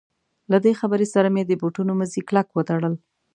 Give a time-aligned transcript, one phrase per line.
[0.51, 2.93] له دې خبرې سره مې د بوټونو مزي کلک وتړل.